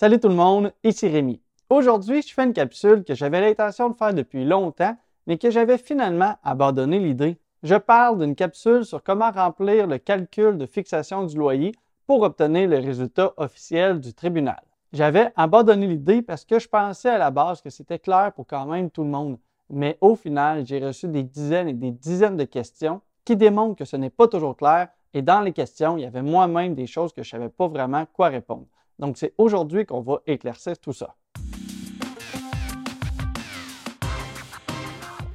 [0.00, 1.40] Salut tout le monde, ici Rémi.
[1.70, 5.76] Aujourd'hui, je fais une capsule que j'avais l'intention de faire depuis longtemps, mais que j'avais
[5.76, 7.36] finalement abandonné l'idée.
[7.64, 11.72] Je parle d'une capsule sur comment remplir le calcul de fixation du loyer
[12.06, 14.62] pour obtenir le résultat officiel du tribunal.
[14.92, 18.66] J'avais abandonné l'idée parce que je pensais à la base que c'était clair pour quand
[18.66, 19.36] même tout le monde.
[19.68, 23.84] Mais au final, j'ai reçu des dizaines et des dizaines de questions qui démontrent que
[23.84, 27.12] ce n'est pas toujours clair et dans les questions, il y avait moi-même des choses
[27.12, 28.66] que je ne savais pas vraiment quoi répondre.
[28.98, 31.14] Donc, c'est aujourd'hui qu'on va éclaircir tout ça.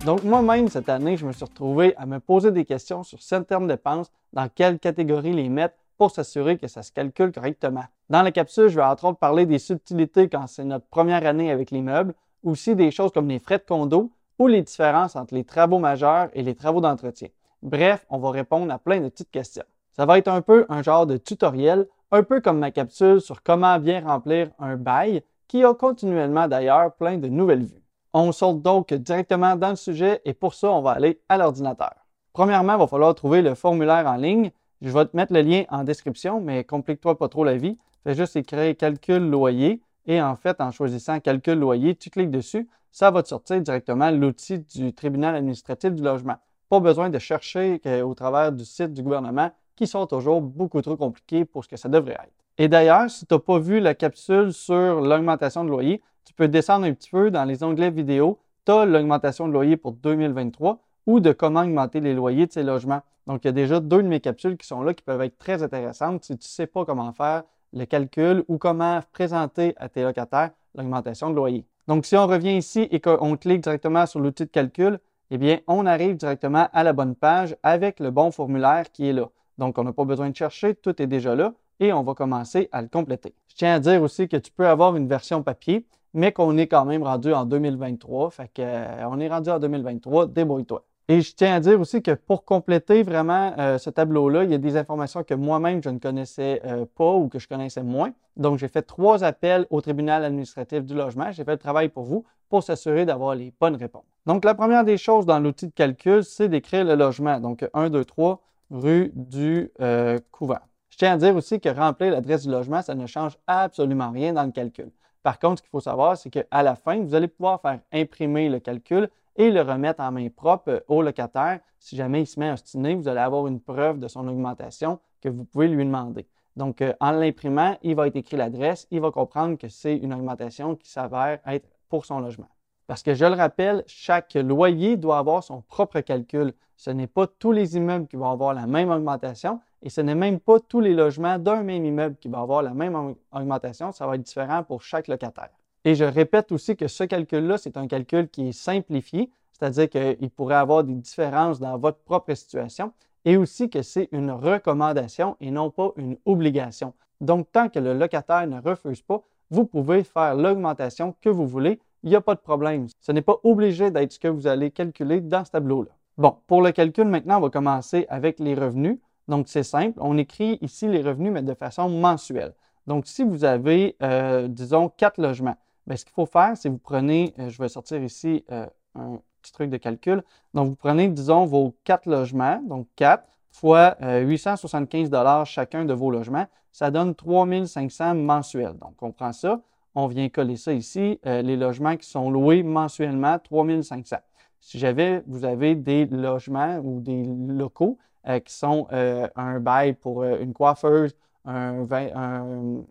[0.05, 3.67] Donc, moi-même, cette année, je me suis retrouvé à me poser des questions sur certaines
[3.67, 7.85] dépenses, dans quelle catégorie les mettre pour s'assurer que ça se calcule correctement.
[8.09, 11.51] Dans la capsule, je vais entre autres parler des subtilités quand c'est notre première année
[11.51, 15.45] avec l'immeuble, aussi des choses comme les frais de condo ou les différences entre les
[15.45, 17.29] travaux majeurs et les travaux d'entretien.
[17.61, 19.63] Bref, on va répondre à plein de petites questions.
[19.95, 23.41] Ça va être un peu un genre de tutoriel, un peu comme ma capsule sur
[23.41, 27.83] comment bien remplir un bail, qui a continuellement d'ailleurs plein de nouvelles vues.
[28.13, 31.93] On saute donc directement dans le sujet et pour ça, on va aller à l'ordinateur.
[32.31, 34.51] Premièrement, il va falloir trouver le formulaire en ligne.
[34.81, 37.79] Je vais te mettre le lien en description, mais complique-toi pas trop la vie.
[38.03, 42.69] Fais juste écrire calcul loyer et en fait, en choisissant calcul loyer, tu cliques dessus,
[42.91, 46.37] ça va te sortir directement l'outil du tribunal administratif du logement.
[46.69, 50.97] Pas besoin de chercher au travers du site du gouvernement qui sont toujours beaucoup trop
[50.97, 52.33] compliqués pour ce que ça devrait être.
[52.57, 56.47] Et d'ailleurs, si tu n'as pas vu la capsule sur l'augmentation de loyer, tu peux
[56.47, 58.39] descendre un petit peu dans les onglets vidéo.
[58.65, 62.63] Tu as l'augmentation de loyer pour 2023 ou de comment augmenter les loyers de ces
[62.63, 63.01] logements.
[63.27, 65.37] Donc, il y a déjà deux de mes capsules qui sont là qui peuvent être
[65.37, 69.89] très intéressantes si tu ne sais pas comment faire le calcul ou comment présenter à
[69.89, 71.65] tes locataires l'augmentation de loyer.
[71.87, 74.99] Donc, si on revient ici et qu'on clique directement sur l'outil de calcul,
[75.31, 79.13] eh bien, on arrive directement à la bonne page avec le bon formulaire qui est
[79.13, 79.29] là.
[79.57, 82.69] Donc, on n'a pas besoin de chercher, tout est déjà là et on va commencer
[82.71, 83.33] à le compléter.
[83.47, 86.67] Je tiens à dire aussi que tu peux avoir une version papier, mais qu'on est
[86.67, 88.31] quand même rendu en 2023.
[88.31, 90.85] Fait qu'on euh, est rendu en 2023, débrouille-toi.
[91.09, 94.53] Et je tiens à dire aussi que pour compléter vraiment euh, ce tableau-là, il y
[94.53, 98.11] a des informations que moi-même je ne connaissais euh, pas ou que je connaissais moins.
[98.37, 101.31] Donc, j'ai fait trois appels au tribunal administratif du logement.
[101.31, 104.05] J'ai fait le travail pour vous pour s'assurer d'avoir les bonnes réponses.
[104.25, 107.39] Donc, la première des choses dans l'outil de calcul, c'est d'écrire le logement.
[107.41, 108.39] Donc, 1, 2, 3,
[108.73, 110.59] rue du euh, Couvent.
[110.89, 114.33] Je tiens à dire aussi que remplir l'adresse du logement, ça ne change absolument rien
[114.33, 114.91] dans le calcul.
[115.21, 118.49] Par contre, ce qu'il faut savoir, c'est qu'à la fin, vous allez pouvoir faire imprimer
[118.49, 121.61] le calcul et le remettre en main propre au locataire.
[121.79, 124.99] Si jamais il se met à ostiner, vous allez avoir une preuve de son augmentation
[125.21, 126.27] que vous pouvez lui demander.
[126.55, 130.13] Donc, euh, en l'imprimant, il va être écrit l'adresse, il va comprendre que c'est une
[130.13, 132.49] augmentation qui s'avère être pour son logement.
[132.87, 136.53] Parce que je le rappelle, chaque loyer doit avoir son propre calcul.
[136.75, 140.15] Ce n'est pas tous les immeubles qui vont avoir la même augmentation et ce n'est
[140.15, 143.91] même pas tous les logements d'un même immeuble qui vont avoir la même augmentation.
[143.91, 145.49] Ça va être différent pour chaque locataire.
[145.85, 150.29] Et je répète aussi que ce calcul-là, c'est un calcul qui est simplifié, c'est-à-dire qu'il
[150.29, 152.91] pourrait avoir des différences dans votre propre situation
[153.25, 156.93] et aussi que c'est une recommandation et non pas une obligation.
[157.21, 161.79] Donc, tant que le locataire ne refuse pas, vous pouvez faire l'augmentation que vous voulez
[162.03, 162.87] il n'y a pas de problème.
[162.99, 165.91] Ce n'est pas obligé d'être ce que vous allez calculer dans ce tableau-là.
[166.17, 168.99] Bon, pour le calcul, maintenant, on va commencer avec les revenus.
[169.27, 169.97] Donc, c'est simple.
[170.01, 172.53] On écrit ici les revenus, mais de façon mensuelle.
[172.87, 175.55] Donc, si vous avez, euh, disons, quatre logements,
[175.87, 179.19] bien, ce qu'il faut faire, c'est vous prenez, euh, je vais sortir ici euh, un
[179.41, 180.23] petit truc de calcul.
[180.53, 185.11] Donc, vous prenez, disons, vos quatre logements, donc 4 fois 875
[185.45, 186.47] chacun de vos logements.
[186.71, 188.73] Ça donne 3500 mensuels.
[188.79, 189.61] Donc, on prend ça
[189.95, 194.17] on vient coller ça ici, euh, les logements qui sont loués mensuellement, 3500.
[194.59, 199.93] Si j'avais, vous avez des logements ou des locaux euh, qui sont euh, un bail
[199.93, 201.15] pour une coiffeuse,
[201.45, 201.85] un,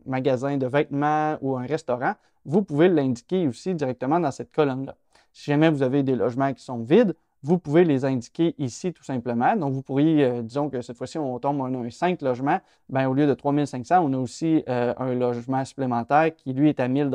[0.04, 2.14] magasin de vêtements ou un restaurant,
[2.44, 4.94] vous pouvez l'indiquer aussi directement dans cette colonne-là.
[5.32, 9.02] Si jamais vous avez des logements qui sont vides, vous pouvez les indiquer ici tout
[9.02, 9.56] simplement.
[9.56, 12.60] Donc, vous pourriez, euh, disons que cette fois-ci, on tombe, on a un 5 logements,
[12.88, 16.80] bien, au lieu de 3500, on a aussi euh, un logement supplémentaire qui, lui, est
[16.80, 17.10] à 1000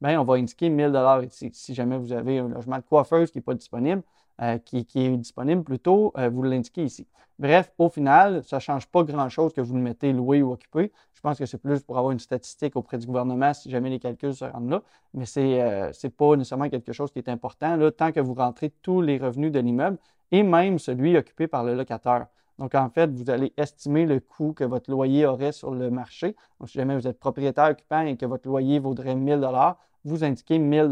[0.00, 1.50] Bien, on va indiquer 1000 ici.
[1.52, 4.02] Si jamais vous avez un logement de coiffeuse qui n'est pas disponible,
[4.40, 7.08] euh, qui, est disponible plutôt, euh, vous l'indiquez ici.
[7.40, 10.92] Bref, au final, ça ne change pas grand-chose que vous le mettez loué ou occupé.
[11.12, 13.98] Je pense que c'est plus pour avoir une statistique auprès du gouvernement si jamais les
[13.98, 14.82] calculs se rendent là,
[15.12, 18.34] mais ce n'est euh, pas nécessairement quelque chose qui est important là, tant que vous
[18.34, 19.98] rentrez tous les revenus de l'immeuble
[20.30, 22.28] et même celui occupé par le locataire.
[22.60, 26.36] Donc, en fait, vous allez estimer le coût que votre loyer aurait sur le marché.
[26.60, 29.48] Donc, si jamais vous êtes propriétaire occupant et que votre loyer vaudrait 1000
[30.04, 30.88] vous indiquez 1000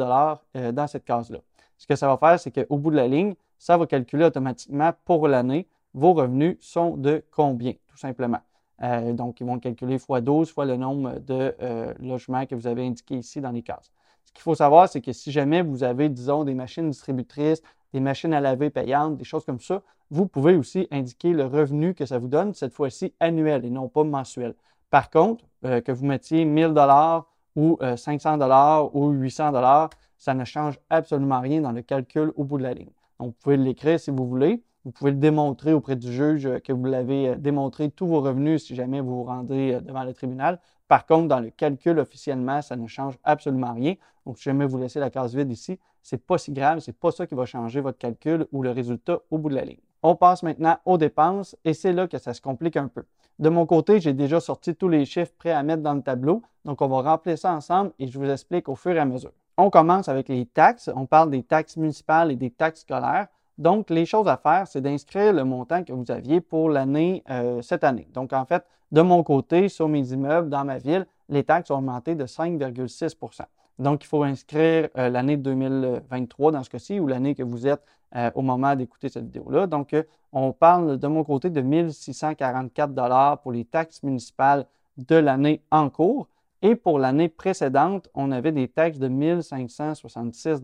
[0.72, 1.38] dans cette case-là.
[1.78, 4.92] Ce que ça va faire, c'est qu'au bout de la ligne, ça va calculer automatiquement
[5.04, 8.40] pour l'année vos revenus sont de combien, tout simplement.
[8.82, 12.66] Euh, donc, ils vont calculer x 12 fois le nombre de euh, logements que vous
[12.66, 13.90] avez indiqué ici dans les cases.
[14.24, 17.62] Ce qu'il faut savoir, c'est que si jamais vous avez, disons, des machines distributrices,
[17.94, 21.94] des machines à laver payantes, des choses comme ça, vous pouvez aussi indiquer le revenu
[21.94, 24.54] que ça vous donne, cette fois-ci annuel et non pas mensuel.
[24.90, 27.26] Par contre, euh, que vous mettiez 1000 dollars
[27.56, 32.44] ou 500 dollars ou 800 dollars, ça ne change absolument rien dans le calcul au
[32.44, 32.90] bout de la ligne.
[33.18, 34.62] Donc, vous pouvez l'écrire si vous voulez.
[34.84, 38.64] Vous pouvez le démontrer auprès du juge que vous l'avez euh, démontré tous vos revenus
[38.64, 40.60] si jamais vous vous rendez euh, devant le tribunal.
[40.86, 43.94] Par contre, dans le calcul officiellement, ça ne change absolument rien.
[44.24, 46.90] Donc, si jamais vous laissez la case vide ici, ce n'est pas si grave, ce
[46.90, 49.64] n'est pas ça qui va changer votre calcul ou le résultat au bout de la
[49.64, 49.80] ligne.
[50.04, 53.04] On passe maintenant aux dépenses et c'est là que ça se complique un peu.
[53.40, 56.42] De mon côté, j'ai déjà sorti tous les chiffres prêts à mettre dans le tableau,
[56.64, 59.32] donc on va remplir ça ensemble et je vous explique au fur et à mesure.
[59.58, 60.90] On commence avec les taxes.
[60.94, 63.28] On parle des taxes municipales et des taxes scolaires.
[63.56, 67.62] Donc, les choses à faire, c'est d'inscrire le montant que vous aviez pour l'année, euh,
[67.62, 68.06] cette année.
[68.12, 68.62] Donc, en fait,
[68.92, 73.46] de mon côté, sur mes immeubles dans ma ville, les taxes ont augmenté de 5,6%
[73.78, 77.82] Donc, il faut inscrire euh, l'année 2023 dans ce cas-ci ou l'année que vous êtes
[78.14, 79.66] euh, au moment d'écouter cette vidéo-là.
[79.66, 79.96] Donc,
[80.32, 84.66] on parle de mon côté de 1644 pour les taxes municipales
[84.98, 86.28] de l'année en cours.
[86.68, 90.60] Et pour l'année précédente, on avait des taxes de 1566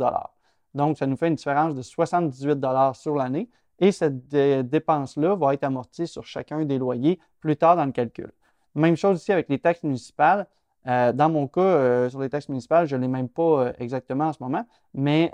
[0.75, 2.59] Donc, ça nous fait une différence de 78
[2.95, 3.49] sur l'année.
[3.79, 8.33] Et cette dépense-là va être amortie sur chacun des loyers plus tard dans le calcul.
[8.75, 10.49] Même chose ici avec les taxes municipales.
[10.89, 13.73] Euh, dans mon cas, euh, sur les taxes municipales, je ne l'ai même pas euh,
[13.79, 15.31] exactement en ce moment, mais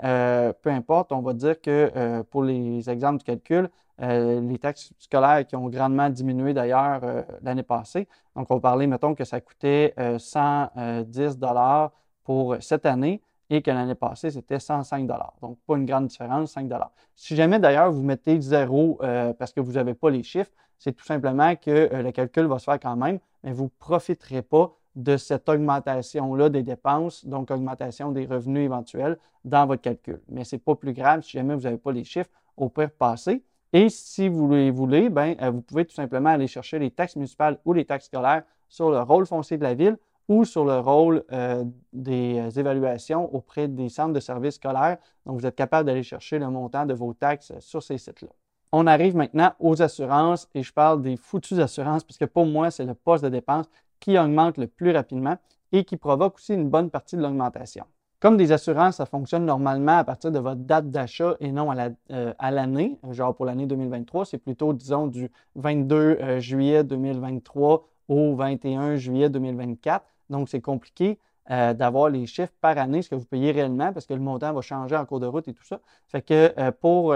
[0.61, 5.55] peu importe, on va dire que pour les exemples du calcul, les taxes scolaires qui
[5.55, 7.01] ont grandement diminué d'ailleurs
[7.41, 8.07] l'année passée.
[8.35, 11.91] Donc, on parler, mettons que ça coûtait 110 dollars
[12.23, 15.33] pour cette année et que l'année passée, c'était 105 dollars.
[15.41, 16.91] Donc, pas une grande différence, 5 dollars.
[17.15, 18.99] Si jamais d'ailleurs vous mettez zéro
[19.37, 22.65] parce que vous n'avez pas les chiffres, c'est tout simplement que le calcul va se
[22.65, 28.11] faire quand même, mais vous ne profiterez pas de cette augmentation-là des dépenses, donc augmentation
[28.11, 30.21] des revenus éventuels dans votre calcul.
[30.29, 32.91] Mais ce n'est pas plus grave si jamais vous n'avez pas les chiffres au pire
[32.91, 33.43] passé.
[33.71, 37.15] Et si vous les voulez, ben, euh, vous pouvez tout simplement aller chercher les taxes
[37.15, 40.79] municipales ou les taxes scolaires sur le rôle foncier de la ville ou sur le
[40.79, 41.63] rôle euh,
[41.93, 44.97] des euh, évaluations auprès des centres de services scolaires.
[45.25, 48.29] Donc, vous êtes capable d'aller chercher le montant de vos taxes sur ces sites-là.
[48.71, 52.71] On arrive maintenant aux assurances et je parle des foutues assurances parce que pour moi,
[52.71, 53.65] c'est le poste de dépense
[53.99, 55.37] qui augmente le plus rapidement
[55.71, 57.85] et qui provoque aussi une bonne partie de l'augmentation.
[58.19, 61.87] Comme des assurances, ça fonctionne normalement à partir de votre date d'achat et non à
[62.11, 62.99] euh, l'année.
[63.11, 69.29] genre pour l'année 2023, c'est plutôt, disons, du 22 euh, juillet 2023 au 21 juillet
[69.29, 70.03] 2024.
[70.29, 71.17] Donc, c'est compliqué
[71.49, 74.51] euh, d'avoir les chiffres par année, ce que vous payez réellement, parce que le montant
[74.51, 75.79] va changer en cours de route et tout ça.
[76.07, 77.15] Fait que pour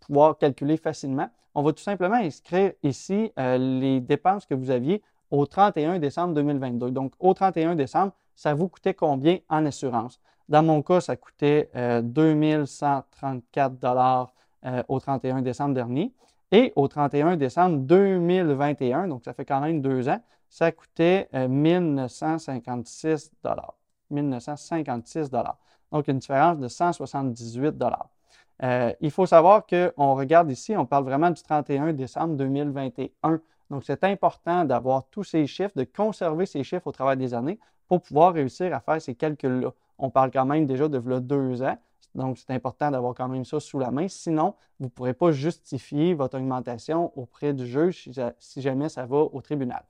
[0.00, 5.00] pouvoir calculer facilement, on va tout simplement inscrire ici les dépenses que vous aviez
[5.30, 6.90] au 31 décembre 2022.
[6.90, 10.18] Donc, au 31 décembre, ça vous coûtait combien en assurance?
[10.50, 11.70] Dans mon cas, ça coûtait
[12.02, 14.34] 2134 euh, dollars
[14.66, 16.12] euh, au 31 décembre dernier.
[16.50, 23.06] Et au 31 décembre 2021, donc ça fait quand même deux ans, ça coûtait 1956
[23.06, 23.74] euh, dollars.
[24.10, 25.56] 1956 dollars.
[25.92, 28.08] Donc, une différence de 178 dollars.
[29.00, 33.40] il faut savoir qu'on regarde ici, on parle vraiment du 31 décembre 2021.
[33.70, 37.60] Donc, c'est important d'avoir tous ces chiffres, de conserver ces chiffres au travers des années
[37.86, 39.72] pour pouvoir réussir à faire ces calculs-là.
[40.00, 41.76] On parle quand même déjà de deux ans,
[42.14, 44.08] donc c'est important d'avoir quand même ça sous la main.
[44.08, 49.18] Sinon, vous ne pourrez pas justifier votre augmentation auprès du juge si jamais ça va
[49.18, 49.84] au tribunal.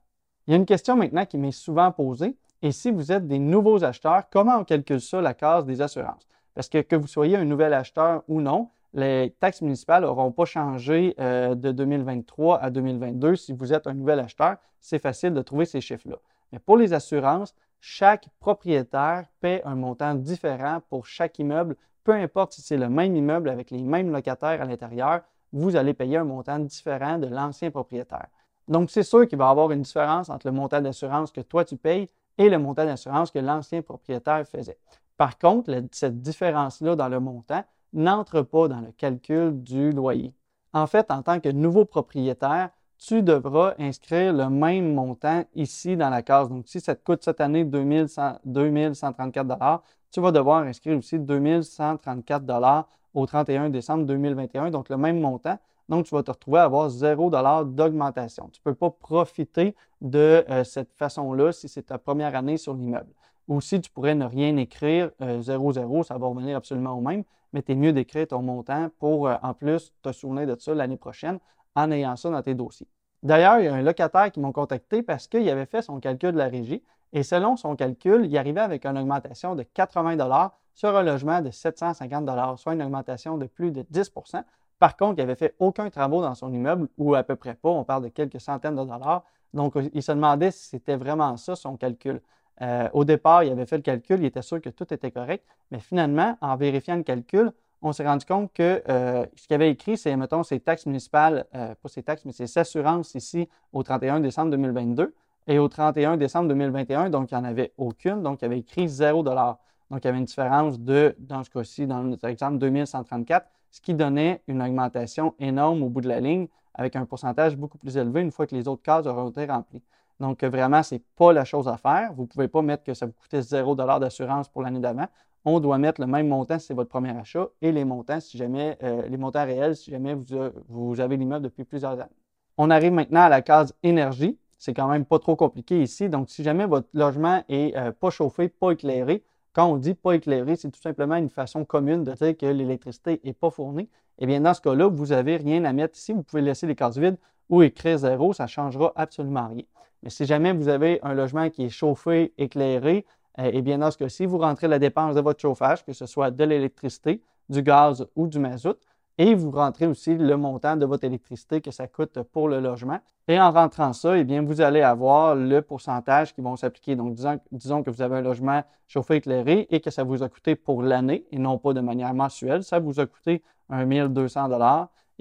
[0.47, 2.35] Il y a une question maintenant qui m'est souvent posée.
[2.61, 6.27] Et si vous êtes des nouveaux acheteurs, comment on calcule ça, la case des assurances?
[6.53, 10.45] Parce que que vous soyez un nouvel acheteur ou non, les taxes municipales n'auront pas
[10.45, 13.35] changé euh, de 2023 à 2022.
[13.35, 16.17] Si vous êtes un nouvel acheteur, c'est facile de trouver ces chiffres-là.
[16.51, 21.75] Mais pour les assurances, chaque propriétaire paie un montant différent pour chaque immeuble.
[22.03, 25.21] Peu importe si c'est le même immeuble avec les mêmes locataires à l'intérieur,
[25.51, 28.27] vous allez payer un montant différent de l'ancien propriétaire.
[28.67, 31.65] Donc, c'est sûr qu'il va y avoir une différence entre le montant d'assurance que toi
[31.65, 32.07] tu payes
[32.37, 34.77] et le montant d'assurance que l'ancien propriétaire faisait.
[35.17, 40.33] Par contre, cette différence-là dans le montant n'entre pas dans le calcul du loyer.
[40.71, 42.69] En fait, en tant que nouveau propriétaire,
[43.01, 46.49] tu devras inscrire le même montant ici dans la case.
[46.49, 49.81] Donc, si ça te coûte cette année 2134
[50.11, 55.57] tu vas devoir inscrire aussi 2134 au 31 décembre 2021, donc le même montant.
[55.89, 57.31] Donc, tu vas te retrouver à avoir 0
[57.65, 58.49] d'augmentation.
[58.53, 62.75] Tu ne peux pas profiter de euh, cette façon-là si c'est ta première année sur
[62.75, 63.11] l'immeuble.
[63.47, 67.01] Ou si tu pourrais ne rien écrire, 0, euh, 0, ça va revenir absolument au
[67.01, 70.55] même, mais tu es mieux d'écrire ton montant pour, euh, en plus, te souvenir de
[70.59, 71.39] ça l'année prochaine
[71.75, 72.87] en ayant ça dans tes dossiers.
[73.23, 76.31] D'ailleurs, il y a un locataire qui m'a contacté parce qu'il avait fait son calcul
[76.31, 80.95] de la régie et selon son calcul, il arrivait avec une augmentation de 80 sur
[80.95, 84.43] un logement de 750 soit une augmentation de plus de 10%
[84.79, 87.69] Par contre, il n'avait fait aucun travaux dans son immeuble ou à peu près pas,
[87.69, 89.23] on parle de quelques centaines de dollars.
[89.53, 92.21] Donc, il se demandait si c'était vraiment ça son calcul.
[92.61, 95.45] Euh, au départ, il avait fait le calcul, il était sûr que tout était correct,
[95.71, 97.51] mais finalement, en vérifiant le calcul,
[97.81, 101.45] on s'est rendu compte que euh, ce qu'il avait écrit, c'est, mettons, ses taxes municipales,
[101.55, 105.13] euh, pas ses taxes, mais ses assurances ici au 31 décembre 2022
[105.47, 108.87] et au 31 décembre 2021, donc il n'y en avait aucune, donc il avait écrit
[108.87, 109.57] 0 Donc
[109.91, 113.95] il y avait une différence de, dans ce cas-ci, dans notre exemple, 2134, ce qui
[113.95, 118.21] donnait une augmentation énorme au bout de la ligne avec un pourcentage beaucoup plus élevé
[118.21, 119.81] une fois que les autres cases auront été remplies.
[120.19, 122.13] Donc, vraiment, ce n'est pas la chose à faire.
[122.13, 125.07] Vous ne pouvez pas mettre que ça vous coûtait 0 d'assurance pour l'année d'avant.
[125.43, 128.37] On doit mettre le même montant si c'est votre premier achat et les montants si
[128.37, 130.25] jamais, euh, les montants réels si jamais vous,
[130.69, 132.11] vous avez l'immeuble depuis plusieurs années.
[132.57, 134.37] On arrive maintenant à la case énergie.
[134.59, 136.09] C'est quand même pas trop compliqué ici.
[136.09, 140.13] Donc, si jamais votre logement est euh, pas chauffé, pas éclairé, quand on dit pas
[140.13, 143.89] éclairé, c'est tout simplement une façon commune de dire que l'électricité n'est pas fournie.
[144.19, 146.13] Eh bien, dans ce cas-là, vous n'avez rien à mettre ici.
[146.13, 147.17] Vous pouvez laisser les cases vides
[147.49, 149.63] ou écrire zéro, ça ne changera absolument rien.
[150.03, 153.91] Mais si jamais vous avez un logement qui est chauffé, éclairé, euh, eh bien, dans
[153.91, 157.61] ce cas-ci, vous rentrez la dépense de votre chauffage, que ce soit de l'électricité, du
[157.61, 158.77] gaz ou du mazout,
[159.17, 162.99] et vous rentrez aussi le montant de votre électricité que ça coûte pour le logement.
[163.27, 166.95] Et en rentrant ça, eh bien, vous allez avoir le pourcentage qui vont s'appliquer.
[166.95, 170.29] Donc, disons, disons, que vous avez un logement chauffé éclairé et que ça vous a
[170.29, 174.49] coûté pour l'année et non pas de manière mensuelle, ça vous a coûté 1 200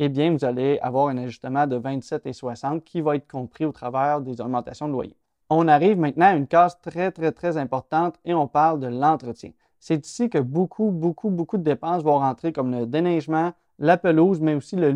[0.03, 4.23] eh bien, vous allez avoir un ajustement de 27,60 qui va être compris au travers
[4.23, 5.15] des augmentations de loyer.
[5.53, 9.51] On arrive maintenant à une case très, très, très importante et on parle de l'entretien.
[9.81, 14.41] C'est ici que beaucoup, beaucoup, beaucoup de dépenses vont rentrer comme le déneigement, la pelouse,
[14.41, 14.93] mais aussi le,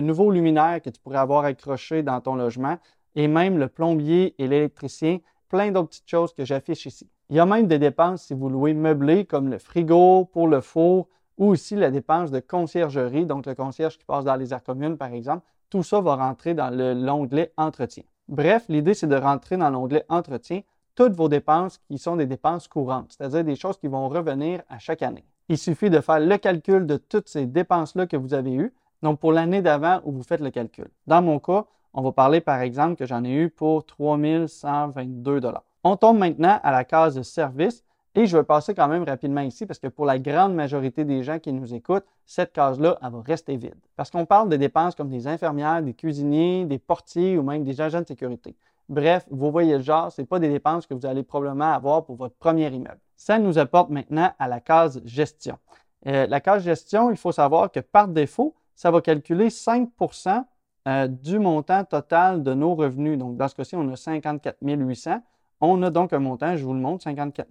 [0.00, 2.76] nouveau luminaire que tu pourrais avoir accroché dans ton logement
[3.14, 7.08] et même le plombier et l'électricien, plein d'autres petites choses que j'affiche ici.
[7.30, 10.60] Il y a même des dépenses si vous louez meublé comme le frigo pour le
[10.60, 14.62] four, ou aussi la dépense de conciergerie, donc le concierge qui passe dans les aires
[14.62, 15.46] communes, par exemple.
[15.70, 18.02] Tout ça va rentrer dans l'onglet Entretien.
[18.28, 20.60] Bref, l'idée, c'est de rentrer dans l'onglet Entretien
[20.94, 24.78] toutes vos dépenses qui sont des dépenses courantes, c'est-à-dire des choses qui vont revenir à
[24.78, 25.24] chaque année.
[25.48, 29.18] Il suffit de faire le calcul de toutes ces dépenses-là que vous avez eues, donc
[29.18, 30.88] pour l'année d'avant où vous faites le calcul.
[31.06, 35.40] Dans mon cas, on va parler par exemple que j'en ai eu pour 3122
[35.84, 37.82] On tombe maintenant à la case de service
[38.26, 41.38] je vais passer quand même rapidement ici parce que pour la grande majorité des gens
[41.38, 43.76] qui nous écoutent, cette case-là, elle va rester vide.
[43.96, 47.80] Parce qu'on parle de dépenses comme des infirmières, des cuisiniers, des portiers ou même des
[47.80, 48.56] agents de sécurité.
[48.88, 52.04] Bref, vous voyez le genre, ce n'est pas des dépenses que vous allez probablement avoir
[52.04, 53.00] pour votre premier immeuble.
[53.16, 55.58] Ça nous apporte maintenant à la case gestion.
[56.06, 60.44] Euh, la case gestion, il faut savoir que par défaut, ça va calculer 5%
[60.86, 63.18] euh, du montant total de nos revenus.
[63.18, 65.20] Donc, dans ce cas-ci, on a 54 800.
[65.60, 67.48] On a donc un montant, je vous le montre, 54,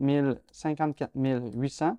[1.16, 1.98] 800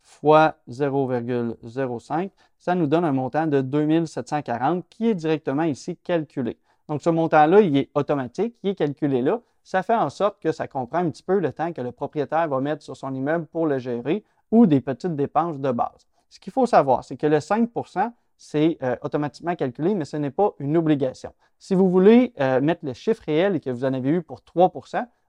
[0.00, 2.30] fois 0,05.
[2.58, 6.58] Ça nous donne un montant de 2740 qui est directement ici calculé.
[6.88, 9.40] Donc, ce montant-là, il est automatique, il est calculé là.
[9.62, 12.48] Ça fait en sorte que ça comprend un petit peu le temps que le propriétaire
[12.48, 16.08] va mettre sur son immeuble pour le gérer ou des petites dépenses de base.
[16.28, 18.12] Ce qu'il faut savoir, c'est que le 5%
[18.44, 21.32] c'est euh, automatiquement calculé, mais ce n'est pas une obligation.
[21.60, 24.42] Si vous voulez euh, mettre le chiffre réel et que vous en avez eu pour
[24.42, 24.72] 3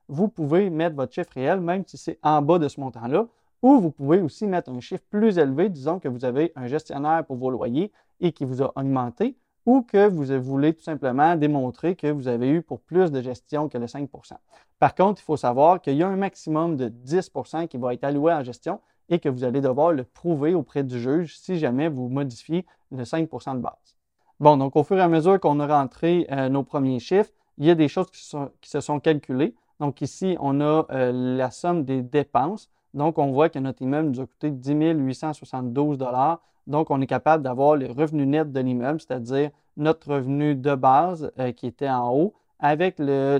[0.07, 3.27] vous pouvez mettre votre chiffre réel, même si c'est en bas de ce montant-là,
[3.61, 7.25] ou vous pouvez aussi mettre un chiffre plus élevé, disons que vous avez un gestionnaire
[7.25, 11.95] pour vos loyers et qui vous a augmenté, ou que vous voulez tout simplement démontrer
[11.95, 14.33] que vous avez eu pour plus de gestion que le 5%
[14.79, 18.03] Par contre, il faut savoir qu'il y a un maximum de 10% qui va être
[18.03, 21.87] alloué en gestion et que vous allez devoir le prouver auprès du juge si jamais
[21.87, 23.95] vous modifiez le 5% de base.
[24.39, 27.65] Bon, donc au fur et à mesure qu'on a rentré euh, nos premiers chiffres, il
[27.65, 29.55] y a des choses qui se sont calculées.
[29.79, 32.69] Donc ici, on a euh, la somme des dépenses.
[32.93, 35.97] Donc on voit que notre immeuble nous a coûté 10 872
[36.67, 41.31] Donc on est capable d'avoir les revenus nets de l'immeuble, c'est-à-dire notre revenu de base
[41.39, 43.39] euh, qui était en haut avec la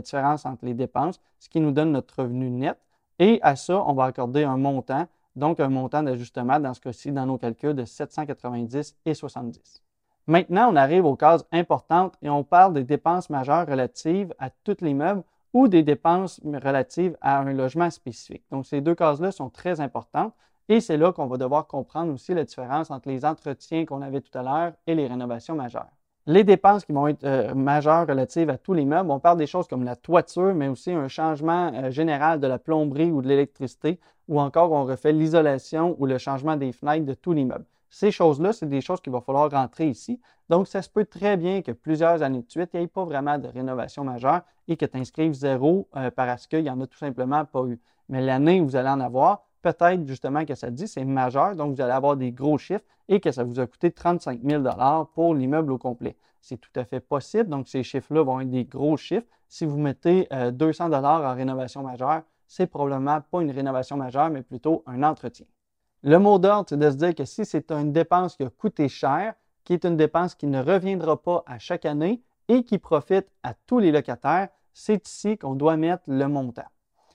[0.00, 2.78] différence entre les dépenses, ce qui nous donne notre revenu net.
[3.18, 7.10] Et à ça, on va accorder un montant, donc un montant d'ajustement dans ce cas-ci
[7.10, 9.82] dans nos calculs de 790 et 70.
[10.28, 14.76] Maintenant, on arrive aux cases importantes et on parle des dépenses majeures relatives à tout
[14.82, 15.22] l'immeuble
[15.54, 18.44] ou des dépenses relatives à un logement spécifique.
[18.50, 20.34] Donc, ces deux cases-là sont très importantes
[20.68, 24.20] et c'est là qu'on va devoir comprendre aussi la différence entre les entretiens qu'on avait
[24.20, 25.88] tout à l'heure et les rénovations majeures.
[26.26, 29.66] Les dépenses qui vont être euh, majeures relatives à tout l'immeuble, on parle des choses
[29.66, 33.98] comme la toiture, mais aussi un changement euh, général de la plomberie ou de l'électricité,
[34.28, 37.64] ou encore on refait l'isolation ou le changement des fenêtres de tout l'immeuble.
[37.90, 40.20] Ces choses-là, c'est des choses qu'il va falloir rentrer ici.
[40.48, 43.04] Donc, ça se peut très bien que plusieurs années de suite, il n'y ait pas
[43.04, 46.86] vraiment de rénovation majeure et que tu inscrives zéro euh, parce qu'il n'y en a
[46.86, 47.80] tout simplement pas eu.
[48.08, 51.74] Mais l'année où vous allez en avoir, peut-être justement que ça dit c'est majeur, donc
[51.74, 54.62] vous allez avoir des gros chiffres et que ça vous a coûté 35 000
[55.14, 56.16] pour l'immeuble au complet.
[56.40, 59.26] C'est tout à fait possible, donc ces chiffres-là vont être des gros chiffres.
[59.48, 64.42] Si vous mettez 200 euh, en rénovation majeure, c'est probablement pas une rénovation majeure, mais
[64.42, 65.46] plutôt un entretien.
[66.04, 68.88] Le mot d'ordre, c'est de se dire que si c'est une dépense qui a coûté
[68.88, 73.26] cher, qui est une dépense qui ne reviendra pas à chaque année et qui profite
[73.42, 76.66] à tous les locataires, c'est ici qu'on doit mettre le montant.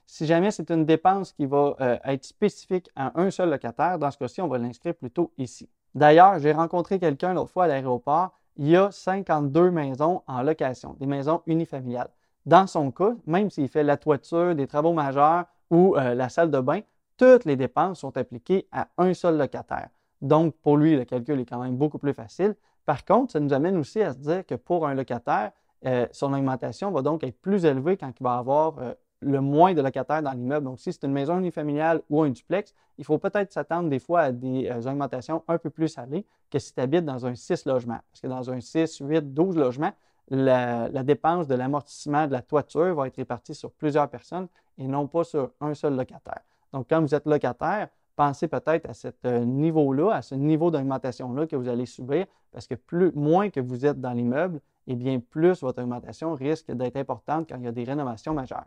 [0.06, 4.10] Si jamais c'est une dépense qui va euh, être spécifique à un seul locataire, dans
[4.10, 5.68] ce cas-ci, on va l'inscrire plutôt ici.
[5.94, 8.32] D'ailleurs, j'ai rencontré quelqu'un l'autre fois à l'aéroport.
[8.56, 12.10] Il y a 52 maisons en location, des maisons unifamiliales.
[12.44, 16.50] Dans son cas, même s'il fait la toiture, des travaux majeurs ou euh, la salle
[16.50, 16.80] de bain,
[17.16, 19.88] toutes les dépenses sont appliquées à un seul locataire.
[20.20, 22.54] Donc, pour lui, le calcul est quand même beaucoup plus facile.
[22.86, 25.52] Par contre, ça nous amène aussi à se dire que pour un locataire,
[25.86, 29.74] euh, son augmentation va donc être plus élevée quand il va avoir euh, le moins
[29.74, 30.64] de locataires dans l'immeuble.
[30.64, 34.20] Donc, si c'est une maison unifamiliale ou un duplex, il faut peut-être s'attendre des fois
[34.20, 38.00] à des augmentations un peu plus salées que si tu habites dans un 6 logements.
[38.10, 39.92] Parce que dans un 6, 8, 12 logements,
[40.28, 45.06] la, dépense de l'amortissement de la toiture va être répartie sur plusieurs personnes et non
[45.06, 46.40] pas sur un seul locataire.
[46.74, 51.46] Donc, quand vous êtes locataire, pensez peut-être à ce euh, niveau-là, à ce niveau d'augmentation-là
[51.46, 54.96] que vous allez subir, parce que plus, moins que vous êtes dans l'immeuble, et eh
[54.96, 58.66] bien plus votre augmentation risque d'être importante quand il y a des rénovations majeures.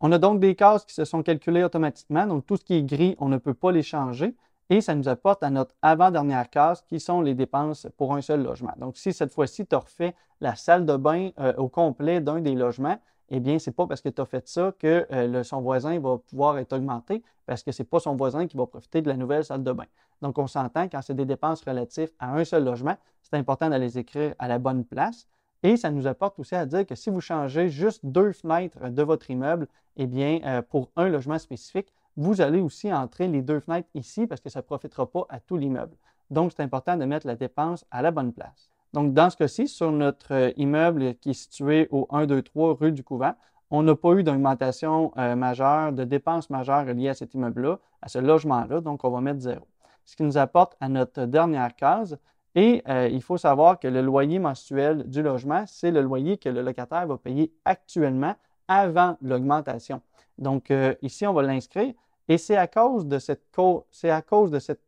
[0.00, 2.84] On a donc des cases qui se sont calculées automatiquement, donc tout ce qui est
[2.84, 4.36] gris, on ne peut pas les changer.
[4.70, 8.44] Et ça nous apporte à notre avant-dernière case qui sont les dépenses pour un seul
[8.44, 8.74] logement.
[8.78, 12.40] Donc, si cette fois-ci, tu as refait la salle de bain euh, au complet d'un
[12.40, 12.98] des logements,
[13.30, 15.98] eh bien, ce n'est pas parce que tu as fait ça que euh, son voisin
[16.00, 19.08] va pouvoir être augmenté, parce que ce n'est pas son voisin qui va profiter de
[19.08, 19.86] la nouvelle salle de bain.
[20.22, 23.76] Donc, on s'entend, quand c'est des dépenses relatives à un seul logement, c'est important de
[23.76, 25.28] les écrire à la bonne place.
[25.62, 29.02] Et ça nous apporte aussi à dire que si vous changez juste deux fenêtres de
[29.02, 29.66] votre immeuble,
[29.96, 34.26] eh bien, euh, pour un logement spécifique, vous allez aussi entrer les deux fenêtres ici
[34.26, 35.96] parce que ça ne profitera pas à tout l'immeuble.
[36.30, 38.70] Donc, c'est important de mettre la dépense à la bonne place.
[38.94, 42.74] Donc, dans ce cas-ci, sur notre euh, immeuble qui est situé au 1, 2, 3
[42.74, 43.34] rue du Couvent,
[43.70, 48.08] on n'a pas eu d'augmentation euh, majeure, de dépenses majeures liées à cet immeuble-là, à
[48.08, 49.66] ce logement-là, donc on va mettre zéro.
[50.06, 52.18] Ce qui nous apporte à notre dernière case,
[52.54, 56.48] et euh, il faut savoir que le loyer mensuel du logement, c'est le loyer que
[56.48, 58.34] le locataire va payer actuellement
[58.68, 60.00] avant l'augmentation.
[60.38, 60.72] Donc,
[61.02, 61.92] ici, on va l'inscrire.
[62.28, 63.46] Et c'est à cause de cette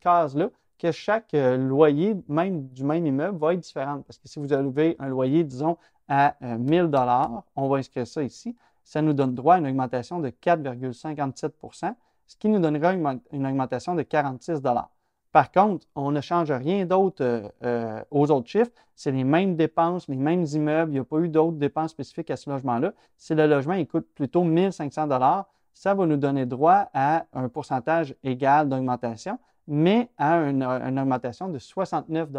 [0.00, 0.50] case-là
[0.80, 4.02] que chaque euh, loyer, même du même immeuble, va être différent.
[4.06, 5.76] Parce que si vous avez un loyer, disons,
[6.08, 9.66] à 1000 euh, dollars, on va inscrire ça ici, ça nous donne droit à une
[9.66, 11.94] augmentation de 4,57%
[12.30, 14.90] ce qui nous donnera une, augmentation de 46 dollars.
[15.32, 18.70] Par contre, on ne change rien d'autre euh, aux autres chiffres.
[18.94, 20.92] C'est les mêmes dépenses, les mêmes immeubles.
[20.92, 22.92] Il n'y a pas eu d'autres dépenses spécifiques à ce logement-là.
[23.16, 28.14] Si le logement coûte plutôt 1500 dollars, ça va nous donner droit à un pourcentage
[28.22, 32.30] égal d'augmentation, mais à une, augmentation de 69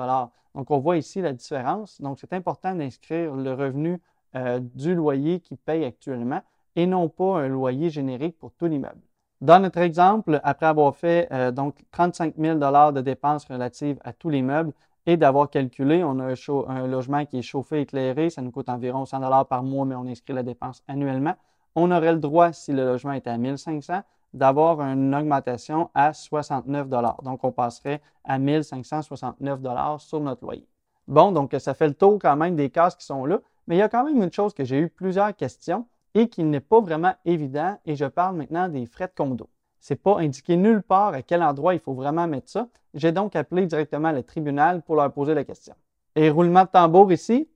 [0.54, 2.02] Donc, on voit ici la différence.
[2.02, 4.00] Donc, c'est important d'inscrire le revenu
[4.36, 6.41] euh, du loyer qui paye actuellement
[6.76, 9.02] et non pas un loyer générique pour tout l'immeuble.
[9.39, 12.60] Dans notre exemple, après avoir fait euh, donc 35 000
[12.91, 14.74] de dépenses relatives à tout l'immeuble
[15.06, 16.36] et d'avoir calculé, on a un,
[16.67, 20.06] un, logement qui est chauffé, éclairé, ça nous coûte environ 100 par mois, mais on
[20.06, 21.36] inscrit la dépense annuellement
[21.76, 24.02] on aurait le droit, si le logement était à 1500,
[24.34, 26.88] d'avoir une augmentation à 69
[27.24, 29.60] Donc, on passerait à 1569
[30.00, 30.67] sur notre loyer.
[31.08, 33.80] Bon, donc ça fait le tour quand même des cases qui sont là, mais il
[33.80, 36.80] y a quand même une chose que j'ai eu plusieurs questions et qui n'est pas
[36.80, 39.50] vraiment évident, et je parle maintenant des frais de condo.
[39.80, 42.67] Ce n'est pas indiqué nulle part à quel endroit il faut vraiment mettre ça.
[42.94, 45.74] J'ai donc appelé directement le tribunal pour leur poser la question.
[46.15, 47.48] Et roulement de tambour ici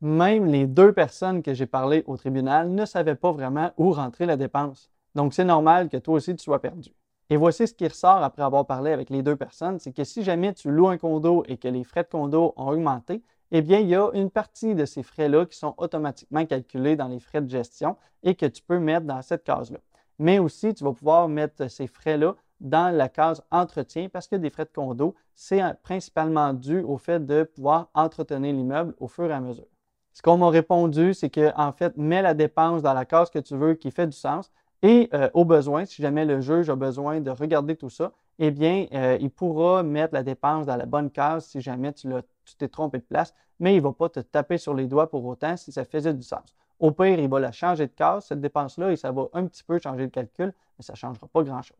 [0.00, 4.26] même les deux personnes que j'ai parlé au tribunal ne savaient pas vraiment où rentrer
[4.26, 4.90] la dépense.
[5.14, 6.90] Donc, c'est normal que toi aussi tu sois perdu.
[7.30, 10.22] Et voici ce qui ressort après avoir parlé avec les deux personnes, c'est que si
[10.22, 13.80] jamais tu loues un condo et que les frais de condo ont augmenté, eh bien,
[13.80, 17.42] il y a une partie de ces frais-là qui sont automatiquement calculés dans les frais
[17.42, 19.78] de gestion et que tu peux mettre dans cette case-là.
[20.18, 24.50] Mais aussi, tu vas pouvoir mettre ces frais-là dans la case entretien parce que des
[24.50, 29.34] frais de condo, c'est principalement dû au fait de pouvoir entretenir l'immeuble au fur et
[29.34, 29.66] à mesure.
[30.18, 33.38] Ce qu'on m'a répondu, c'est que en fait, mets la dépense dans la case que
[33.38, 34.50] tu veux qui fait du sens.
[34.82, 38.50] Et euh, au besoin, si jamais le juge a besoin de regarder tout ça, eh
[38.50, 42.08] bien, euh, il pourra mettre la dépense dans la bonne case si jamais tu
[42.58, 45.24] t'es trompé de place, mais il ne va pas te taper sur les doigts pour
[45.24, 46.52] autant si ça faisait du sens.
[46.80, 49.62] Au pire, il va la changer de case, cette dépense-là, et ça va un petit
[49.62, 51.78] peu changer le calcul, mais ça ne changera pas grand-chose.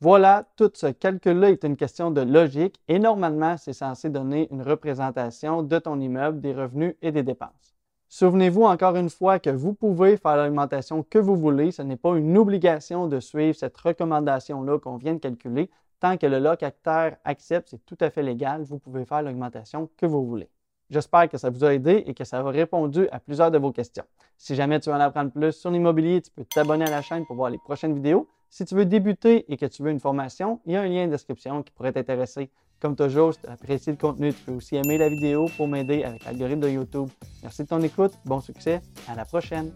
[0.00, 4.62] Voilà, tout ce calcul-là est une question de logique et normalement, c'est censé donner une
[4.62, 7.79] représentation de ton immeuble, des revenus et des dépenses.
[8.12, 11.70] Souvenez-vous encore une fois que vous pouvez faire l'augmentation que vous voulez.
[11.70, 15.70] Ce n'est pas une obligation de suivre cette recommandation-là qu'on vient de calculer.
[16.00, 18.64] Tant que le locataire accepte, c'est tout à fait légal.
[18.64, 20.50] Vous pouvez faire l'augmentation que vous voulez.
[20.90, 23.70] J'espère que ça vous a aidé et que ça a répondu à plusieurs de vos
[23.70, 24.04] questions.
[24.36, 27.24] Si jamais tu veux en apprendre plus sur l'immobilier, tu peux t'abonner à la chaîne
[27.26, 28.26] pour voir les prochaines vidéos.
[28.48, 31.04] Si tu veux débuter et que tu veux une formation, il y a un lien
[31.04, 32.50] en description qui pourrait t'intéresser.
[32.80, 36.02] Comme toujours, si tu apprécies le contenu, tu peux aussi aimer la vidéo pour m'aider
[36.02, 37.08] avec l'algorithme de YouTube.
[37.42, 39.70] Merci de ton écoute, bon succès, à la prochaine!